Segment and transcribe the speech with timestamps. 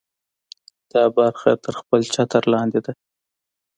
[0.91, 2.93] دا برخه تر خپل چتر لاندې ده.